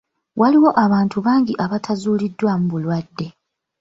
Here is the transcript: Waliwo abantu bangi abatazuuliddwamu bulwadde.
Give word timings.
Waliwo 0.39 0.69
abantu 0.85 1.17
bangi 1.25 1.53
abatazuuliddwamu 1.65 2.65
bulwadde. 2.71 3.27